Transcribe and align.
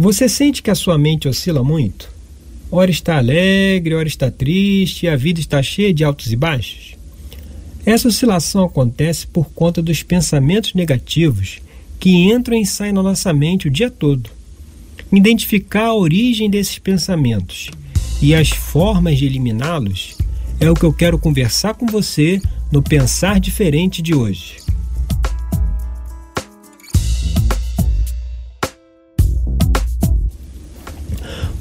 Você 0.00 0.30
sente 0.30 0.62
que 0.62 0.70
a 0.70 0.74
sua 0.74 0.96
mente 0.96 1.28
oscila 1.28 1.62
muito? 1.62 2.10
Ora 2.70 2.90
está 2.90 3.18
alegre, 3.18 3.94
ora 3.94 4.08
está 4.08 4.30
triste, 4.30 5.06
a 5.06 5.14
vida 5.14 5.40
está 5.40 5.62
cheia 5.62 5.92
de 5.92 6.02
altos 6.02 6.32
e 6.32 6.36
baixos? 6.36 6.96
Essa 7.84 8.08
oscilação 8.08 8.64
acontece 8.64 9.26
por 9.26 9.50
conta 9.50 9.82
dos 9.82 10.02
pensamentos 10.02 10.72
negativos 10.72 11.60
que 11.98 12.16
entram 12.32 12.56
e 12.56 12.64
saem 12.64 12.94
na 12.94 13.02
nossa 13.02 13.30
mente 13.34 13.68
o 13.68 13.70
dia 13.70 13.90
todo. 13.90 14.30
Identificar 15.12 15.88
a 15.88 15.94
origem 15.94 16.48
desses 16.48 16.78
pensamentos 16.78 17.68
e 18.22 18.34
as 18.34 18.48
formas 18.48 19.18
de 19.18 19.26
eliminá-los 19.26 20.16
é 20.58 20.70
o 20.70 20.74
que 20.74 20.84
eu 20.84 20.94
quero 20.94 21.18
conversar 21.18 21.74
com 21.74 21.84
você 21.84 22.40
no 22.72 22.82
Pensar 22.82 23.38
Diferente 23.38 24.00
de 24.00 24.14
hoje. 24.14 24.59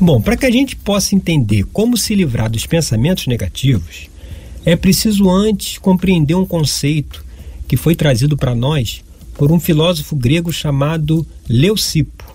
Bom, 0.01 0.21
para 0.21 0.37
que 0.37 0.45
a 0.45 0.51
gente 0.51 0.77
possa 0.77 1.13
entender 1.13 1.65
como 1.73 1.97
se 1.97 2.15
livrar 2.15 2.49
dos 2.49 2.65
pensamentos 2.65 3.27
negativos, 3.27 4.09
é 4.63 4.73
preciso 4.77 5.29
antes 5.29 5.77
compreender 5.77 6.35
um 6.35 6.45
conceito 6.45 7.25
que 7.67 7.75
foi 7.75 7.95
trazido 7.95 8.37
para 8.37 8.55
nós 8.55 9.03
por 9.33 9.51
um 9.51 9.59
filósofo 9.59 10.15
grego 10.15 10.53
chamado 10.53 11.27
Leucipo. 11.49 12.33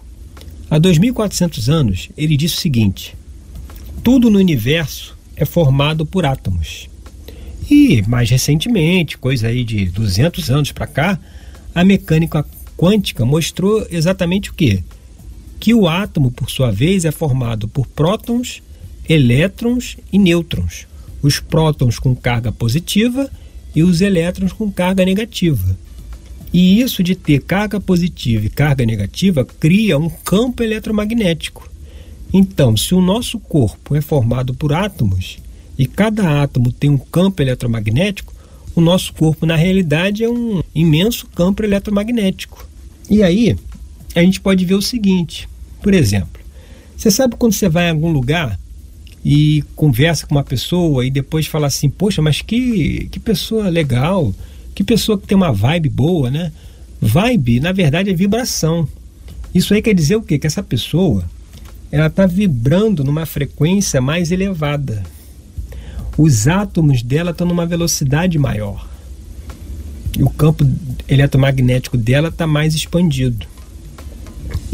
Há 0.71 0.79
2400 0.79 1.71
anos, 1.71 2.11
ele 2.19 2.37
disse 2.37 2.57
o 2.57 2.61
seguinte: 2.61 3.17
Tudo 4.03 4.31
no 4.31 4.39
universo 4.39 5.17
é 5.35 5.47
formado 5.47 6.05
por 6.05 6.27
átomos. 6.27 6.91
E 7.71 8.03
mais 8.07 8.29
recentemente, 8.29 9.17
coisa 9.17 9.49
aí 9.49 9.65
de 9.65 9.87
200 9.87 10.51
anos 10.51 10.71
para 10.71 10.87
cá, 10.87 11.19
a 11.75 11.83
mecânica 11.83 12.45
quântica 12.77 13.25
mostrou 13.25 13.87
exatamente 13.91 14.51
o 14.51 14.55
que? 14.55 14.85
Que 15.65 15.73
o 15.73 15.89
átomo, 15.89 16.31
por 16.31 16.51
sua 16.51 16.71
vez, 16.71 17.07
é 17.07 17.11
formado 17.11 17.67
por 17.67 17.87
prótons, 17.87 18.63
elétrons 19.09 19.97
e 20.13 20.19
nêutrons. 20.19 20.87
Os 21.23 21.41
prótons 21.41 21.99
com 21.99 22.15
carga 22.15 22.53
positiva 22.53 23.31
e 23.75 23.83
os 23.83 24.03
elétrons 24.03 24.53
com 24.53 24.71
carga 24.71 25.07
negativa. 25.07 25.75
E 26.53 26.83
isso 26.83 27.03
de 27.03 27.15
ter 27.15 27.41
carga 27.41 27.81
positiva 27.81 28.45
e 28.45 28.51
carga 28.51 28.85
negativa 28.85 29.43
cria 29.43 29.97
um 29.97 30.11
campo 30.11 30.63
eletromagnético. 30.63 31.67
Então, 32.31 32.77
se 32.77 32.95
o 32.95 33.01
nosso 33.01 33.39
corpo 33.39 33.97
é 33.97 34.03
formado 34.03 34.53
por 34.53 34.75
átomos 34.75 35.39
e 35.79 35.87
cada 35.87 36.43
átomo 36.43 36.71
tem 36.73 36.91
um 36.91 36.99
campo 36.99 37.41
eletromagnético, 37.41 38.35
o 38.77 38.83
nosso 38.83 39.15
corpo 39.15 39.47
na 39.47 39.57
realidade 39.57 40.25
é 40.25 40.29
um 40.29 40.63
imenso 40.75 41.27
campo 41.29 41.65
eletromagnético. 41.65 42.69
E 43.09 43.23
aí, 43.23 43.57
a 44.15 44.21
gente 44.21 44.43
pode 44.43 44.63
ver 44.67 44.75
o 44.75 44.83
seguinte: 44.83 45.49
por 45.85 45.93
exemplo, 45.93 46.41
você 46.97 47.11
sabe 47.11 47.37
quando 47.37 47.53
você 47.53 47.69
vai 47.69 47.89
em 47.89 47.91
algum 47.91 48.11
lugar 48.11 48.59
e 49.23 49.63
conversa 49.77 50.27
com 50.27 50.35
uma 50.35 50.43
pessoa 50.43 51.05
e 51.05 51.11
depois 51.11 51.47
fala 51.47 51.67
assim, 51.67 51.91
poxa, 51.91 52.23
mas 52.23 52.41
que, 52.41 53.07
que 53.13 53.21
pessoa 53.21 53.69
legal, 53.69 54.35
que 54.75 54.83
pessoa 54.83 55.19
que 55.19 55.27
tem 55.27 55.37
uma 55.37 55.53
vibe 55.53 55.91
boa, 55.91 56.31
né? 56.31 56.51
Vibe, 57.03 57.61
na 57.61 57.71
verdade, 57.71 58.09
é 58.09 58.15
vibração. 58.15 58.89
Isso 59.55 59.75
aí 59.75 59.83
quer 59.83 59.93
dizer 59.93 60.17
o 60.17 60.23
quê? 60.23 60.39
Que 60.39 60.47
essa 60.47 60.63
pessoa 60.63 61.23
ela 61.93 62.07
está 62.07 62.25
vibrando 62.25 63.05
numa 63.05 63.27
frequência 63.27 64.01
mais 64.01 64.33
elevada. 64.33 65.03
Os 66.17 66.49
átomos 66.49 67.03
dela 67.03 67.33
estão 67.33 67.47
numa 67.47 67.67
velocidade 67.67 68.39
maior. 68.39 68.89
E 70.19 70.23
o 70.23 70.31
campo 70.31 70.67
eletromagnético 71.07 71.99
dela 71.99 72.29
está 72.29 72.47
mais 72.47 72.75
expandido. 72.75 73.47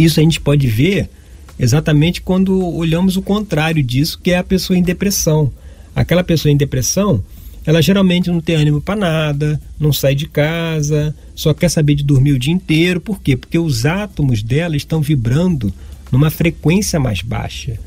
Isso 0.05 0.19
a 0.19 0.23
gente 0.23 0.41
pode 0.41 0.67
ver 0.67 1.11
exatamente 1.59 2.23
quando 2.23 2.59
olhamos 2.75 3.19
o 3.19 3.23
contrário 3.23 3.83
disso, 3.83 4.19
que 4.23 4.31
é 4.31 4.39
a 4.39 4.45
pessoa 4.45 4.79
em 4.79 4.83
depressão. 4.83 5.53
Aquela 5.95 6.25
pessoa 6.25 6.51
em 6.51 6.57
depressão, 6.57 7.23
ela 7.67 7.83
geralmente 7.83 8.31
não 8.31 8.41
tem 8.41 8.57
ânimo 8.57 8.81
para 8.81 8.99
nada, 8.99 9.61
não 9.79 9.93
sai 9.93 10.15
de 10.15 10.27
casa, 10.27 11.15
só 11.35 11.53
quer 11.53 11.69
saber 11.69 11.97
de 11.97 12.03
dormir 12.03 12.33
o 12.33 12.39
dia 12.39 12.53
inteiro. 12.53 12.99
Por 12.99 13.21
quê? 13.21 13.37
Porque 13.37 13.59
os 13.59 13.85
átomos 13.85 14.43
dela 14.43 14.75
estão 14.75 15.03
vibrando 15.03 15.71
numa 16.11 16.31
frequência 16.31 16.99
mais 16.99 17.21
baixa. 17.21 17.79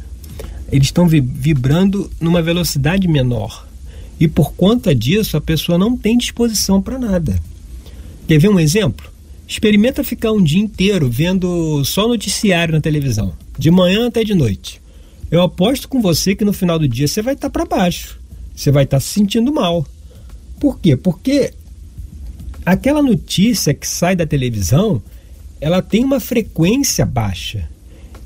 Eles 0.72 0.88
estão 0.88 1.08
vibrando 1.08 2.12
numa 2.22 2.44
velocidade 2.44 3.08
menor. 3.08 3.68
E 4.20 4.28
por 4.28 4.54
conta 4.54 4.94
disso, 4.94 5.36
a 5.36 5.42
pessoa 5.42 5.80
não 5.80 5.98
tem 5.98 6.16
disposição 6.16 6.80
para 6.80 7.00
nada. 7.00 7.40
Quer 8.28 8.38
ver 8.38 8.50
um 8.50 8.60
exemplo? 8.60 9.13
Experimenta 9.48 10.04
ficar 10.04 10.32
um 10.32 10.44
dia 10.44 10.62
inteiro 10.62 11.10
vendo 11.10 11.84
só 11.84 12.08
noticiário 12.08 12.74
na 12.74 12.82
televisão, 12.82 13.34
de 13.58 13.70
manhã 13.70 14.08
até 14.08 14.24
de 14.24 14.34
noite. 14.34 14.82
Eu 15.30 15.42
aposto 15.42 15.88
com 15.88 16.02
você 16.02 16.36
que 16.36 16.46
no 16.46 16.54
final 16.54 16.80
do 16.80 16.88
dia 16.88 17.08
você 17.08 17.22
vai 17.22 17.34
estar 17.34 17.50
tá 17.50 17.52
para 17.52 17.66
baixo. 17.66 18.20
Você 18.56 18.72
vai 18.72 18.84
estar 18.84 18.98
tá 18.98 19.02
se 19.02 19.10
sentindo 19.10 19.54
mal. 19.54 19.86
Por 20.60 20.80
quê? 20.80 20.96
Porque 20.96 21.54
aquela 22.66 23.02
notícia 23.02 23.74
que 23.74 23.88
sai 23.88 24.16
da 24.16 24.26
televisão, 24.26 25.02
ela 25.60 25.82
tem 25.82 26.04
uma 26.04 26.20
frequência 26.20 27.06
baixa. 27.06 27.68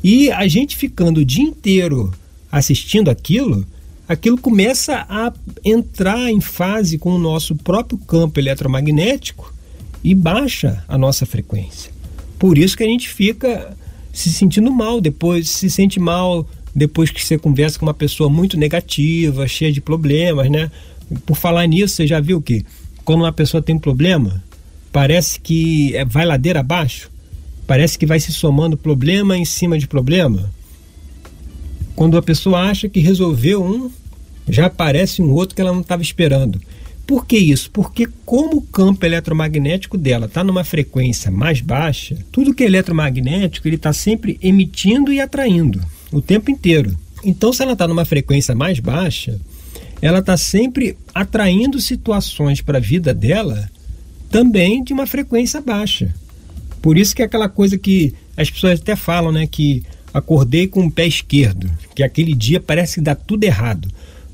E 0.04 0.30
a 0.32 0.48
gente 0.48 0.78
ficando 0.78 1.22
o 1.22 1.26
dia 1.26 1.44
inteiro 1.44 2.14
assistindo 2.52 3.10
aquilo, 3.10 3.66
aquilo 4.08 4.38
começa 4.38 5.06
a 5.10 5.34
entrar 5.66 6.32
em 6.32 6.40
fase 6.40 6.98
com 6.98 7.12
o 7.12 7.20
nosso 7.20 7.56
próprio 7.56 7.98
campo 7.98 8.40
eletromagnético 8.40 9.54
e 10.04 10.14
baixa 10.14 10.84
a 10.88 10.98
nossa 10.98 11.26
frequência. 11.26 11.92
Por 12.38 12.58
isso 12.58 12.78
que 12.78 12.84
a 12.84 12.88
gente 12.88 13.10
fica 13.10 13.76
se 14.14 14.32
sentindo 14.32 14.72
mal 14.72 15.00
depois, 15.00 15.50
se 15.50 15.70
sente 15.70 16.00
mal 16.00 16.48
depois 16.74 17.10
que 17.10 17.24
você 17.24 17.38
conversa 17.38 17.80
com 17.80 17.86
uma 17.86 17.94
pessoa 17.94 18.30
muito 18.30 18.58
negativa, 18.58 19.48
cheia 19.48 19.72
de 19.72 19.82
problemas, 19.82 20.50
né? 20.50 20.72
Por 21.26 21.36
falar 21.36 21.66
nisso, 21.66 21.96
você 21.96 22.08
já 22.08 22.20
viu 22.20 22.42
que 22.42 22.66
quando 23.04 23.22
uma 23.22 23.32
pessoa 23.32 23.62
tem 23.62 23.76
um 23.76 23.80
problema, 23.80 24.44
parece 24.92 25.40
que 25.40 25.96
é, 25.96 26.06
vai 26.06 26.26
ladeira 26.26 26.60
abaixo, 26.60 27.10
parece 27.66 27.98
que 27.98 28.06
vai 28.06 28.20
se 28.20 28.32
somando 28.32 28.78
problema 28.78 29.38
em 29.38 29.46
cima 29.46 29.78
de 29.78 29.88
problema. 29.88 30.52
Quando 31.96 32.18
a 32.18 32.22
pessoa 32.22 32.62
acha 32.62 32.88
que 32.88 33.00
resolveu 33.00 33.64
um, 33.64 33.90
já 34.48 34.68
aparece 34.68 35.22
um 35.22 35.32
outro 35.32 35.56
que 35.56 35.62
ela 35.62 35.74
não 35.74 35.82
estava 35.82 36.02
esperando. 36.02 36.62
Por 37.08 37.26
que 37.26 37.38
isso? 37.38 37.72
Porque 37.72 38.06
como 38.26 38.58
o 38.58 38.62
campo 38.62 39.06
eletromagnético 39.06 39.98
dela 39.98 40.26
está 40.26 40.44
numa 40.44 40.66
frequência 40.66 41.32
mais 41.32 41.62
baixa, 41.62 42.18
tudo 42.34 42.54
que 42.54 42.64
é 42.64 42.66
eletromagnético 42.66 43.66
ele 43.66 43.78
está 43.78 43.94
sempre 43.94 44.38
emitindo 44.44 45.14
e 45.14 45.22
atraindo 45.22 45.82
o 46.12 46.22
tempo 46.22 46.52
inteiro. 46.52 46.94
Então, 47.24 47.54
se 47.54 47.64
ela 47.64 47.72
está 47.72 47.88
numa 47.88 48.04
frequência 48.04 48.54
mais 48.54 48.82
baixa, 48.82 49.40
ela 50.02 50.20
está 50.20 50.36
sempre 50.36 50.98
atraindo 51.16 51.80
situações 51.80 52.62
para 52.62 52.78
a 52.78 52.82
vida 52.82 53.14
dela 53.14 53.70
também 54.30 54.84
de 54.84 54.92
uma 54.92 55.08
frequência 55.08 55.62
baixa. 55.62 56.14
Por 56.82 56.98
isso 56.98 57.16
que 57.16 57.22
é 57.22 57.26
aquela 57.26 57.48
coisa 57.48 57.78
que 57.78 58.14
as 58.36 58.52
pessoas 58.52 58.82
até 58.82 58.98
falam, 58.98 59.32
né, 59.32 59.48
que 59.48 59.82
acordei 60.14 60.68
com 60.68 60.86
o 60.86 60.92
pé 60.92 61.08
esquerdo, 61.08 61.72
que 61.96 62.04
aquele 62.04 62.34
dia 62.34 62.60
parece 62.60 62.96
que 62.96 63.02
dá 63.02 63.16
tudo 63.16 63.46
errado. 63.46 63.88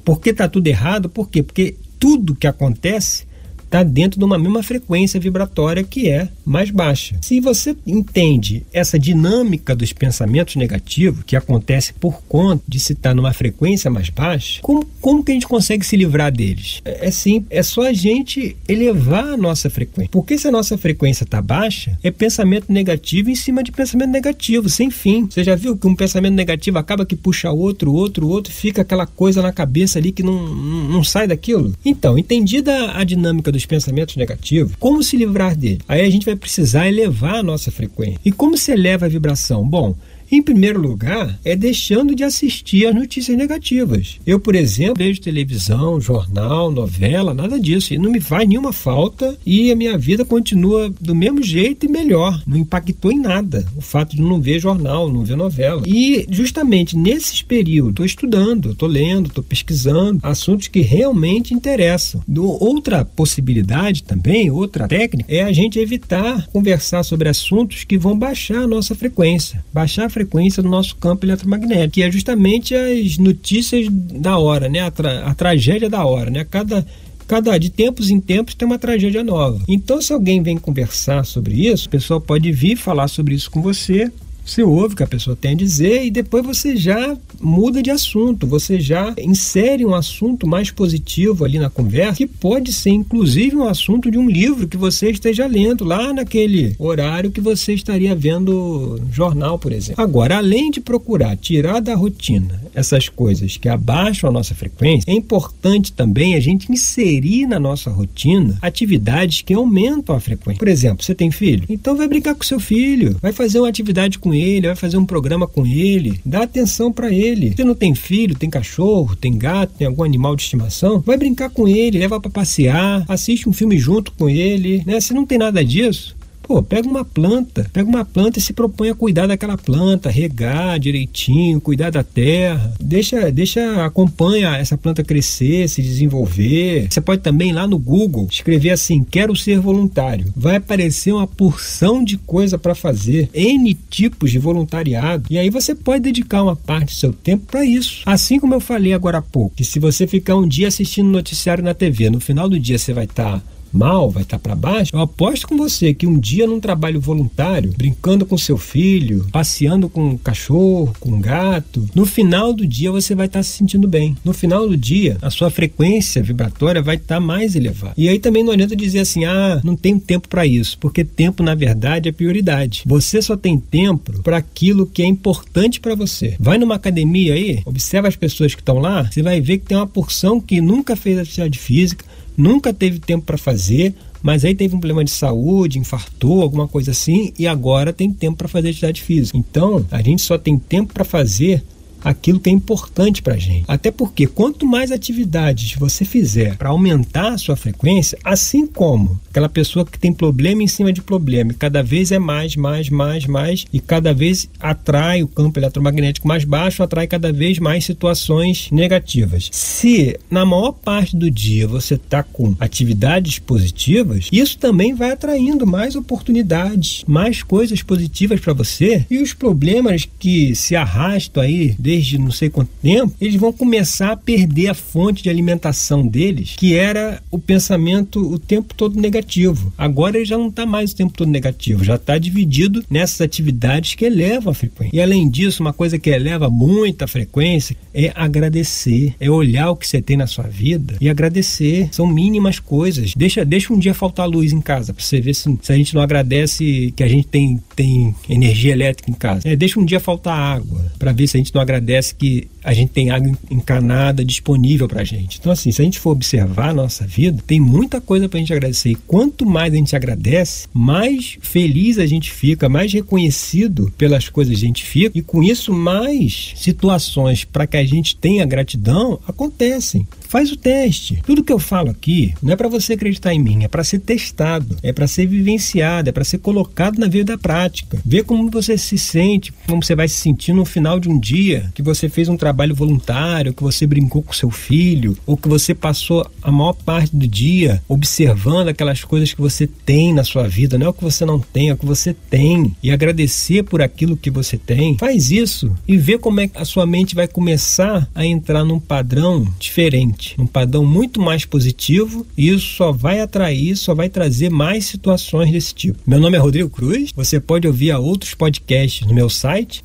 Por 0.04 0.20
que 0.20 0.32
está 0.32 0.48
tudo 0.48 0.68
errado? 0.68 1.08
Por 1.08 1.30
quê? 1.30 1.44
Porque 1.44 1.76
tudo 2.04 2.36
que 2.36 2.48
acontece 2.48 3.26
está 3.74 3.82
dentro 3.82 4.20
de 4.20 4.26
uma 4.26 4.38
mesma 4.38 4.62
frequência 4.62 5.20
vibratória 5.20 5.84
que 5.84 6.08
é 6.08 6.30
mais 6.46 6.70
baixa. 6.70 7.18
Se 7.22 7.40
você 7.40 7.76
entende 7.88 8.64
essa 8.72 9.00
dinâmica 9.00 9.76
dos 9.76 9.92
pensamentos 9.92 10.56
negativos 10.56 11.24
que 11.26 11.36
acontece 11.36 11.92
por 11.94 12.22
conta 12.30 12.64
de 12.68 12.80
se 12.80 12.94
estar 12.94 13.10
tá 13.10 13.16
numa 13.16 13.34
frequência 13.34 13.90
mais 13.90 14.10
baixa, 14.10 14.62
como, 14.62 14.86
como 15.02 15.24
que 15.24 15.32
a 15.32 15.34
gente 15.34 15.48
consegue 15.48 15.84
se 15.84 15.98
livrar 15.98 16.32
deles? 16.32 16.82
É, 16.86 17.08
é 17.08 17.12
sim, 17.12 17.46
é 17.50 17.64
só 17.64 17.88
a 17.88 17.94
gente 17.94 18.56
elevar 18.70 19.26
a 19.26 19.38
nossa 19.38 19.72
frequência. 19.72 20.12
Porque 20.12 20.38
se 20.38 20.48
a 20.48 20.52
nossa 20.52 20.78
frequência 20.78 21.24
está 21.24 21.42
baixa, 21.42 21.98
é 22.04 22.12
pensamento 22.12 22.72
negativo 22.72 23.32
em 23.32 23.36
cima 23.36 23.64
de 23.64 23.72
pensamento 23.72 24.12
negativo, 24.12 24.70
sem 24.70 24.92
fim. 24.92 25.28
Você 25.28 25.44
já 25.44 25.56
viu 25.56 25.76
que 25.76 25.88
um 25.88 25.96
pensamento 25.96 26.36
negativo 26.36 26.78
acaba 26.78 27.06
que 27.06 27.16
puxa 27.16 27.50
outro, 27.50 27.92
outro, 27.92 28.28
outro, 28.28 28.54
fica 28.54 28.84
aquela 28.84 29.08
coisa 29.08 29.42
na 29.42 29.52
cabeça 29.52 29.98
ali 29.98 30.12
que 30.12 30.22
não, 30.22 30.48
não, 30.48 30.90
não 30.90 31.04
sai 31.04 31.28
daquilo? 31.28 31.74
Então, 31.84 32.20
entendida 32.20 32.92
a 32.92 33.04
dinâmica 33.04 33.52
dos 33.52 33.63
pensamentos 33.66 34.16
negativos, 34.16 34.74
como 34.80 35.04
se 35.04 35.18
livrar 35.18 35.56
dele? 35.56 35.80
Aí 35.88 36.02
a 36.02 36.10
gente 36.10 36.26
vai 36.26 36.36
precisar 36.36 36.88
elevar 36.88 37.36
a 37.36 37.44
nossa 37.44 37.72
frequência. 37.72 38.20
E 38.24 38.32
como 38.32 38.58
se 38.58 38.72
eleva 38.72 39.06
a 39.06 39.10
vibração? 39.10 39.68
Bom, 39.68 39.96
em 40.36 40.42
primeiro 40.42 40.82
lugar, 40.82 41.40
é 41.46 41.56
deixando 41.56 42.16
de 42.16 42.24
assistir 42.24 42.88
às 42.88 42.96
notícias 42.96 43.38
negativas. 43.38 44.20
Eu, 44.26 44.40
por 44.40 44.56
exemplo, 44.56 44.96
vejo 44.98 45.22
televisão, 45.22 46.02
jornal, 46.02 46.72
novela, 46.72 47.34
nada 47.34 47.60
disso. 47.60 47.94
E 47.94 47.98
não 48.00 48.12
me 48.12 48.20
faz 48.20 48.48
nenhuma 48.48 48.74
falta 48.74 49.38
e 49.46 49.72
a 49.72 49.76
minha 49.76 49.96
vida 49.98 50.26
continua 50.26 50.92
do 51.00 51.14
mesmo 51.14 51.44
jeito 51.44 51.86
e 51.86 51.90
melhor. 51.90 52.42
Não 52.48 52.58
impactou 52.58 53.12
em 53.12 53.20
nada 53.20 53.64
o 53.78 53.82
fato 53.82 54.16
de 54.16 54.22
não 54.22 54.42
ver 54.42 54.60
jornal, 54.60 55.12
não 55.12 55.24
ver 55.24 55.36
novela. 55.36 55.84
E 55.86 56.26
justamente 56.30 56.98
nesses 56.98 57.42
períodos, 57.44 57.92
estou 57.92 58.06
estudando, 58.06 58.72
estou 58.72 58.90
lendo, 58.90 59.28
estou 59.28 59.44
pesquisando 59.44 60.20
assuntos 60.24 60.68
que 60.68 60.82
realmente 60.82 61.54
interessam. 61.54 62.24
Outra 62.60 63.06
possibilidade 63.06 64.04
também, 64.04 64.50
outra 64.50 64.88
técnica, 64.88 65.32
é 65.32 65.44
a 65.44 65.52
gente 65.52 65.78
evitar 65.78 66.48
conversar 66.48 67.04
sobre 67.04 67.30
assuntos 67.30 67.84
que 67.84 67.98
vão 67.98 68.18
baixar 68.18 68.64
a 68.64 68.68
nossa 68.68 68.96
frequência. 68.96 69.64
Baixar 69.72 70.06
a 70.06 70.10
frequência 70.10 70.23
frequência 70.24 70.64
do 70.64 70.70
nosso 70.70 70.96
campo 70.96 71.26
eletromagnético, 71.26 71.94
que 71.94 72.04
é 72.04 72.12
justamente 72.12 72.74
as 72.74 73.18
notícias 73.18 73.88
da 73.90 74.38
hora, 74.38 74.70
né? 74.70 74.82
A, 74.82 74.92
tra 74.92 75.26
a 75.26 75.34
tragédia 75.34 75.90
da 75.90 76.06
hora, 76.06 76.30
né? 76.30 76.46
Cada 76.50 76.86
cada 77.26 77.58
de 77.58 77.70
tempos 77.70 78.10
em 78.10 78.20
tempos 78.20 78.54
tem 78.54 78.66
uma 78.66 78.78
tragédia 78.78 79.24
nova. 79.24 79.60
Então, 79.68 80.02
se 80.02 80.12
alguém 80.12 80.44
vem 80.44 80.58
conversar 80.58 81.26
sobre 81.26 81.68
isso, 81.68 81.88
o 81.88 81.90
pessoal 81.90 82.20
pode 82.20 82.52
vir 82.52 82.76
falar 82.76 83.08
sobre 83.08 83.34
isso 83.34 83.50
com 83.50 83.62
você 83.62 84.12
você 84.46 84.64
ouve 84.64 84.94
o 84.94 84.98
que 84.98 85.04
a 85.04 85.08
pessoa 85.08 85.36
tem 85.36 85.52
a 85.52 85.56
dizer 85.56 86.06
e 86.06 86.12
depois 86.12 86.46
você 86.46 86.76
já 86.76 87.18
muda 87.40 87.82
de 87.82 87.92
assunto, 87.92 88.46
você 88.48 88.80
já 88.80 89.14
insere 89.18 89.86
um 89.86 89.94
assunto 89.94 90.48
mais 90.48 90.72
positivo 90.72 91.46
ali 91.46 91.60
na 91.60 91.70
conversa, 91.70 92.18
que 92.18 92.28
pode 92.28 92.72
ser 92.72 92.92
inclusive 92.92 93.56
um 93.56 93.68
assunto 93.68 94.10
de 94.10 94.18
um 94.18 94.30
livro 94.30 94.68
que 94.68 94.78
você 94.78 95.12
esteja 95.12 95.46
lendo 95.46 95.84
lá 95.84 96.14
naquele 96.14 96.76
horário 96.78 97.32
que 97.32 97.42
você 97.42 97.74
estaria 97.74 98.16
vendo 98.16 99.00
jornal, 99.12 99.58
por 99.58 99.72
exemplo. 99.72 100.04
Agora, 100.04 100.38
além 100.38 100.72
de 100.72 100.80
procurar 100.80 101.36
tirar 101.38 101.80
da 101.80 101.96
rotina 101.96 102.62
essas 102.74 103.10
coisas 103.10 103.58
que 103.58 103.70
abaixam 103.70 104.30
a 104.30 104.34
nossa 104.34 104.56
frequência, 104.56 105.10
é 105.10 105.14
importante 105.14 105.92
também 105.92 106.36
a 106.36 106.40
gente 106.40 106.72
inserir 106.72 107.46
na 107.46 107.60
nossa 107.60 107.90
rotina 107.90 108.58
atividades 108.62 109.42
que 109.42 109.54
aumentam 109.54 110.16
a 110.16 110.20
frequência. 110.20 110.60
Por 110.60 110.68
exemplo, 110.68 111.04
você 111.04 111.14
tem 111.14 111.32
filho? 111.32 111.66
Então 111.70 111.96
vai 111.96 112.08
brincar 112.08 112.36
com 112.36 112.44
seu 112.44 112.60
filho, 112.60 113.18
vai 113.22 113.32
fazer 113.32 113.60
uma 113.60 113.70
atividade 113.70 114.20
com 114.20 114.33
ele, 114.34 114.68
vai 114.68 114.76
fazer 114.76 114.98
um 114.98 115.06
programa 115.06 115.48
com 115.48 115.66
ele, 115.66 116.20
dá 116.26 116.44
atenção 116.44 116.92
para 116.92 117.12
ele. 117.12 117.54
Você 117.56 117.64
não 117.64 117.76
tem 117.76 117.96
filho, 117.96 118.36
tem 118.36 118.50
cachorro, 118.50 119.16
tem 119.16 119.38
gato, 119.38 119.74
tem 119.78 119.88
algum 119.88 120.04
animal 120.04 120.36
de 120.36 120.44
estimação, 120.44 121.00
vai 121.00 121.18
brincar 121.18 121.50
com 121.50 121.68
ele, 121.68 122.00
leva 122.00 122.20
para 122.20 122.32
passear, 122.32 123.06
assiste 123.08 123.48
um 123.48 123.54
filme 123.54 123.78
junto 123.78 124.12
com 124.12 124.30
ele, 124.30 124.84
né? 124.86 125.00
Se 125.00 125.14
não 125.14 125.26
tem 125.26 125.38
nada 125.38 125.64
disso, 125.64 126.16
Pô, 126.44 126.62
pega 126.62 126.88
uma 126.88 127.06
planta, 127.06 127.66
pega 127.72 127.90
uma 127.90 128.04
planta 128.04 128.38
e 128.38 128.42
se 128.42 128.52
propõe 128.52 128.90
a 128.90 128.96
cuidar 128.96 129.28
daquela 129.28 129.58
planta, 129.58 130.10
regar 130.10 130.78
direitinho, 130.78 131.62
cuidar 131.62 131.90
da 131.90 132.04
terra. 132.04 132.74
Deixa, 132.80 133.32
deixa, 133.32 133.86
acompanha 133.86 134.58
essa 134.58 134.78
planta 134.78 135.04
crescer, 135.04 135.70
se 135.70 135.82
desenvolver. 135.82 136.88
Você 136.90 137.00
pode 137.00 137.22
também 137.22 137.54
lá 137.54 137.66
no 137.66 137.80
Google 137.80 138.28
escrever 138.30 138.72
assim: 138.72 139.04
quero 139.04 139.36
ser 139.36 139.60
voluntário. 139.60 140.32
Vai 140.36 140.58
aparecer 140.58 141.14
uma 141.14 141.26
porção 141.26 142.04
de 142.04 142.18
coisa 142.18 142.58
para 142.58 142.76
fazer, 142.76 143.30
N 143.34 143.74
tipos 143.90 144.30
de 144.30 144.38
voluntariado. 144.38 145.26
E 145.30 145.38
aí 145.38 145.50
você 145.50 145.74
pode 145.74 146.04
dedicar 146.04 146.44
uma 146.44 146.56
parte 146.56 146.88
do 146.88 147.00
seu 147.00 147.14
tempo 147.14 147.46
para 147.50 147.64
isso. 147.64 148.02
Assim 148.06 148.40
como 148.40 148.54
eu 148.54 148.60
falei 148.60 148.94
agora 148.94 149.20
há 149.20 149.22
pouco, 149.22 149.56
que 149.56 149.64
se 149.64 149.80
você 149.80 150.06
ficar 150.06 150.36
um 150.36 150.48
dia 150.48 150.68
assistindo 150.68 151.08
noticiário 151.08 151.64
na 151.64 151.74
TV, 151.74 152.10
no 152.10 152.20
final 152.20 152.50
do 152.50 152.60
dia 152.60 152.78
você 152.78 152.94
vai 152.94 153.06
estar 153.06 153.40
tá 153.40 153.53
mal, 153.74 154.10
vai 154.10 154.24
estar 154.24 154.40
para 154.40 154.56
baixo, 154.56 154.92
eu 154.94 155.00
aposto 155.00 155.48
com 155.48 155.58
você 155.58 155.94
que 155.94 156.08
um 156.08 156.20
dia 156.20 156.48
num 156.48 156.60
trabalho 156.60 157.02
voluntário, 157.02 157.74
brincando 157.76 158.26
com 158.26 158.38
seu 158.38 158.58
filho, 158.58 159.28
passeando 159.32 159.90
com 159.90 160.10
um 160.10 160.18
cachorro, 160.18 160.94
com 161.00 161.12
um 161.12 161.22
gato, 161.22 161.88
no 161.96 162.06
final 162.06 162.54
do 162.54 162.66
dia 162.66 162.92
você 162.92 163.16
vai 163.16 163.26
estar 163.26 163.44
se 163.44 163.58
sentindo 163.58 163.88
bem. 163.88 164.16
No 164.24 164.34
final 164.34 164.68
do 164.68 164.78
dia, 164.78 165.18
a 165.22 165.30
sua 165.30 165.50
frequência 165.50 166.22
vibratória 166.22 166.82
vai 166.82 166.96
estar 166.96 167.20
mais 167.20 167.56
elevada. 167.56 167.94
E 167.98 168.08
aí 168.08 168.20
também 168.20 168.44
não 168.44 168.54
adianta 168.54 168.76
dizer 168.76 169.00
assim: 169.00 169.26
"Ah, 169.26 169.60
não 169.64 169.76
tenho 169.76 170.00
tempo 170.00 170.28
para 170.28 170.46
isso", 170.46 170.78
porque 170.80 171.04
tempo 171.04 171.44
na 171.44 171.56
verdade 171.56 172.10
é 172.10 172.12
prioridade. 172.12 172.84
Você 172.86 173.22
só 173.22 173.36
tem 173.36 173.58
tempo 173.60 174.22
para 174.22 174.38
aquilo 174.38 174.86
que 174.86 175.02
é 175.02 175.06
importante 175.06 175.80
para 175.80 175.96
você. 175.96 176.36
Vai 176.40 176.58
numa 176.58 176.76
academia 176.76 177.34
aí, 177.34 177.62
observa 177.66 178.08
as 178.08 178.16
pessoas 178.16 178.54
que 178.54 178.62
estão 178.62 178.80
lá, 178.80 179.04
você 179.04 179.22
vai 179.22 179.42
ver 179.42 179.58
que 179.58 179.66
tem 179.68 179.78
uma 179.78 179.88
porção 179.88 180.40
que 180.40 180.62
nunca 180.62 180.96
fez 180.96 181.18
atividade 181.18 181.58
física, 181.58 182.06
nunca 182.38 182.74
teve 182.74 183.00
tempo 183.00 183.26
para 183.26 183.38
fazer, 183.38 183.94
mas 184.22 184.46
aí 184.46 184.56
teve 184.56 184.76
um 184.76 184.80
problema 184.80 185.04
de 185.04 185.12
saúde, 185.12 185.80
infartou, 185.80 186.42
alguma 186.42 186.68
coisa 186.68 186.92
assim, 186.92 187.34
e 187.38 187.46
agora 187.46 187.92
tem 187.92 188.12
tempo 188.12 188.38
para 188.38 188.48
fazer 188.48 188.70
atividade 188.70 189.02
física. 189.02 189.38
Então, 189.38 189.86
a 189.92 190.02
gente 190.02 190.22
só 190.22 190.38
tem 190.38 190.58
tempo 190.58 190.94
para 190.94 191.04
fazer 191.04 191.64
aquilo 192.04 192.40
que 192.40 192.50
é 192.50 192.54
importante 192.54 193.22
para 193.22 193.36
a 193.36 193.38
gente. 193.38 193.66
Até 193.68 193.92
porque 193.92 194.28
quanto 194.28 194.66
mais 194.66 194.92
atividades 194.92 195.76
você 195.76 196.04
fizer 196.04 196.58
para 196.58 196.70
aumentar 196.70 197.34
a 197.34 197.38
sua 197.38 197.56
frequência, 197.56 198.18
assim 198.24 198.68
como 198.68 199.20
aquela 199.30 199.50
pessoa 199.50 199.86
que 199.86 199.98
tem 199.98 200.14
problema 200.14 200.62
em 200.62 200.68
cima 200.68 200.94
de 200.94 201.02
problema, 201.02 201.54
cada 201.54 201.82
vez 201.82 202.12
é 202.12 202.20
mais, 202.20 202.56
mais, 202.56 202.90
mais, 202.90 203.26
mais, 203.26 203.66
e 203.74 203.80
cada 203.80 204.14
vez 204.14 204.50
atrai 204.60 205.24
o 205.24 205.28
campo 205.28 205.60
eletromagnético 205.60 206.28
mais 206.28 206.44
baixo, 206.44 206.84
atrai 206.84 207.08
cada 207.08 207.32
vez 207.32 207.58
mais 207.60 207.86
situações 207.86 208.70
negativas. 208.72 209.50
Se 209.52 210.20
na 210.30 210.46
maior 210.46 210.72
parte 210.72 211.16
do 211.16 211.32
dia 211.32 211.68
você 211.68 211.96
está 211.96 212.22
com 212.22 212.56
atividades 212.60 213.40
positivas, 213.40 214.28
isso 214.32 214.58
também 214.58 214.94
vai 214.94 215.12
atraindo 215.12 215.66
mais 215.66 215.96
oportunidades, 215.96 217.04
mais 217.08 217.42
coisas 217.42 217.82
positivas 217.82 218.40
para 218.40 218.54
você, 218.54 219.06
e 219.10 219.20
os 219.20 219.34
problemas 219.34 220.08
que 220.20 220.56
se 220.56 220.76
arrastam 220.76 221.44
aí 221.44 221.76
desde 221.94 222.18
não 222.18 222.32
sei 222.32 222.50
quanto 222.50 222.72
tempo, 222.82 223.14
eles 223.22 223.36
vão 223.36 223.54
começar 223.54 224.14
a 224.14 224.18
perder 224.18 224.70
a 224.70 224.74
fonte 224.74 225.22
de 225.22 225.30
alimentação 225.30 226.08
deles, 226.08 226.56
que 226.58 226.76
era 226.76 227.22
o 227.30 227.38
pensamento 227.38 228.20
o 228.20 228.40
tempo 228.40 228.74
todo 228.74 229.00
negativo. 229.00 229.72
Agora 229.78 230.18
ele 230.18 230.26
já 230.26 230.38
não 230.38 230.48
está 230.48 230.66
mais 230.66 230.92
o 230.92 230.96
tempo 230.96 231.14
todo 231.14 231.30
negativo, 231.30 231.84
já 231.84 231.96
está 231.96 232.18
dividido 232.18 232.84
nessas 232.90 233.22
atividades 233.22 233.94
que 233.94 234.06
elevam 234.06 234.52
a 234.52 234.56
frequência. 234.56 234.96
E 234.96 235.00
além 235.00 235.30
disso, 235.30 235.62
uma 235.62 235.72
coisa 235.72 236.00
que 236.00 236.10
eleva 236.10 236.50
muito 236.50 237.04
a 237.04 237.08
frequência 237.08 237.78
é 237.94 238.12
agradecer, 238.16 239.14
é 239.20 239.30
olhar 239.30 239.70
o 239.70 239.76
que 239.76 239.88
você 239.88 240.02
tem 240.02 240.18
na 240.18 240.26
sua 240.26 240.46
vida 240.46 240.96
e 241.00 241.10
agradecer. 241.10 241.90
São 241.92 242.08
mínimas 242.08 242.58
coisas. 242.58 243.14
Deixa, 243.16 243.46
deixa 243.46 243.72
um 243.72 243.78
dia 243.78 243.94
faltar 243.94 244.28
luz 244.28 244.52
em 244.52 244.62
casa 244.62 244.94
para 244.94 245.04
você 245.04 245.22
ver 245.22 245.36
se, 245.36 245.60
se 245.62 245.72
a 245.72 245.76
gente 245.76 245.94
não 245.94 246.02
agradece 246.02 246.92
que 246.96 247.04
a 247.04 247.08
gente 247.08 247.28
tem, 247.28 247.62
tem 247.76 248.16
energia 248.30 248.72
elétrica 248.72 249.10
em 249.10 249.14
casa. 249.14 249.48
É, 249.48 249.56
deixa 249.56 249.80
um 249.80 249.86
dia 249.86 250.00
faltar 250.00 250.38
água 250.38 250.92
para 250.98 251.12
ver 251.12 251.28
se 251.28 251.38
a 251.38 251.40
gente 251.40 251.54
não 251.54 251.62
agradece 251.62 252.16
que 252.16 252.48
a 252.64 252.74
gente 252.74 252.92
tem 252.92 253.12
água 253.12 253.32
encanada 253.50 254.24
disponível 254.24 254.88
para 254.88 255.02
a 255.02 255.06
gente. 255.06 255.38
Então, 255.40 255.52
assim, 255.52 255.72
se 255.72 255.82
a 255.82 255.86
gente 255.86 256.00
for 256.00 256.12
observar 256.12 256.70
a 256.70 256.74
nossa 256.74 257.06
vida, 257.06 257.44
tem 257.46 257.60
muita 257.60 258.00
coisa 258.00 258.30
para 258.30 258.38
a 258.38 258.40
gente 258.40 258.54
agradecer. 258.54 258.92
E 258.92 258.96
quanto 258.96 259.46
mais 259.46 259.74
a 259.74 259.78
gente 259.78 259.96
agradece, 259.96 260.68
mais 260.74 261.38
feliz 261.42 261.98
a 261.98 262.06
gente 262.06 262.32
fica, 262.32 262.70
mais 262.70 262.92
reconhecido 262.94 263.92
pelas 263.98 264.30
coisas 264.30 264.56
a 264.56 264.60
gente 264.60 264.84
fica, 264.84 265.18
e 265.18 265.22
com 265.22 265.44
isso, 265.44 265.74
mais 265.74 266.54
situações 266.56 267.44
para 267.44 267.68
que 267.68 267.78
a 267.78 267.86
gente 267.86 268.16
tenha 268.16 268.46
gratidão 268.46 269.20
acontecem. 269.28 270.08
Faz 270.28 270.52
o 270.52 270.58
teste. 270.58 271.22
Tudo 271.26 271.44
que 271.44 271.54
eu 271.54 271.60
falo 271.60 271.92
aqui 271.92 272.34
não 272.42 272.54
é 272.54 272.56
para 272.56 272.68
você 272.68 272.94
acreditar 272.94 273.34
em 273.34 273.40
mim, 273.40 273.64
é 273.64 273.68
para 273.68 273.84
ser 273.84 274.00
testado, 274.00 274.76
é 274.82 274.92
para 274.92 275.06
ser 275.06 275.28
vivenciado, 275.28 276.10
é 276.10 276.12
para 276.12 276.24
ser 276.24 276.40
colocado 276.40 276.98
na 276.98 277.08
vida 277.08 277.38
prática. 277.38 278.00
Ver 278.04 278.24
como 278.24 278.50
você 278.50 278.78
se 278.78 278.98
sente, 278.98 279.54
como 279.68 279.84
você 279.84 279.96
vai 279.96 280.08
se 280.08 280.16
sentir 280.16 280.54
no 280.54 280.66
final 280.66 281.00
de 281.00 281.08
um 281.08 281.20
dia 281.20 281.72
que 281.76 281.84
você 281.84 282.10
fez 282.10 282.30
um 282.30 282.38
trabalho 282.38 282.53
voluntário, 282.74 283.54
que 283.54 283.64
você 283.64 283.86
brincou 283.88 284.22
com 284.22 284.34
seu 284.34 284.50
filho, 284.50 285.18
ou 285.26 285.36
que 285.36 285.48
você 285.48 285.74
passou 285.74 286.26
a 286.42 286.52
maior 286.52 286.74
parte 286.74 287.16
do 287.16 287.28
dia 287.28 287.82
observando 287.88 288.70
aquelas 288.70 289.04
coisas 289.04 289.34
que 289.34 289.42
você 289.42 289.68
tem 289.68 290.14
na 290.14 290.24
sua 290.24 290.48
vida, 290.48 290.78
não 290.78 290.88
é 290.88 290.90
o 290.90 290.94
que 290.94 291.04
você 291.04 291.26
não 291.26 291.40
tem, 291.40 291.70
é 291.70 291.74
o 291.74 291.78
que 291.78 291.86
você 291.86 292.14
tem, 292.14 292.76
e 292.82 292.92
agradecer 292.92 293.64
por 293.64 293.82
aquilo 293.82 294.18
que 294.18 294.30
você 294.30 294.58
tem. 294.58 294.98
Faz 294.98 295.32
isso 295.32 295.74
e 295.88 295.98
vê 295.98 296.18
como 296.18 296.40
é 296.40 296.48
que 296.48 296.58
a 296.58 296.66
sua 296.66 296.86
mente 296.86 297.16
vai 297.16 297.28
começar 297.28 298.08
a 298.14 298.26
entrar 298.26 298.64
num 298.64 298.80
padrão 298.80 299.48
diferente 299.60 300.04
um 300.38 300.46
padrão 300.46 300.86
muito 300.86 301.22
mais 301.22 301.46
positivo, 301.46 302.26
e 302.38 302.50
isso 302.50 302.76
só 302.76 302.92
vai 302.92 303.20
atrair, 303.20 303.76
só 303.76 303.94
vai 303.94 304.10
trazer 304.10 304.50
mais 304.50 304.86
situações 304.86 305.52
desse 305.52 305.74
tipo. 305.74 306.00
Meu 306.06 306.20
nome 306.20 306.38
é 306.38 306.40
Rodrigo 306.40 306.70
Cruz, 306.70 307.12
você 307.16 307.40
pode 307.40 307.68
ouvir 307.68 307.94
outros 307.94 308.34
podcasts 308.34 309.08
no 309.08 309.14
meu 309.14 309.30
site 309.30 309.82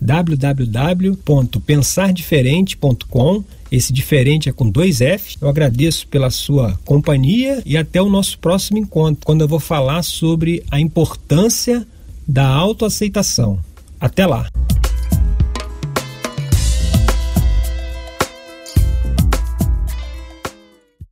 www.pensardiferente.com 2.64 3.44
esse 3.70 3.92
diferente 3.92 4.48
é 4.48 4.52
com 4.52 4.68
dois 4.68 5.00
F. 5.00 5.36
Eu 5.40 5.48
agradeço 5.48 6.06
pela 6.08 6.30
sua 6.30 6.78
companhia 6.84 7.62
e 7.66 7.76
até 7.76 8.00
o 8.00 8.08
nosso 8.08 8.38
próximo 8.38 8.78
encontro, 8.78 9.24
quando 9.24 9.42
eu 9.42 9.48
vou 9.48 9.60
falar 9.60 10.02
sobre 10.02 10.64
a 10.70 10.80
importância 10.80 11.86
da 12.26 12.46
autoaceitação. 12.46 13.58
Até 14.00 14.26
lá! 14.26 14.48